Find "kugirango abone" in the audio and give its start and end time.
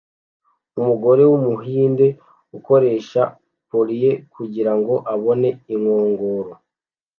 4.33-5.49